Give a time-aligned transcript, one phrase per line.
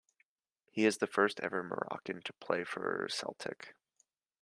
[0.71, 3.75] He is the first ever Moroccan to play for Celtic.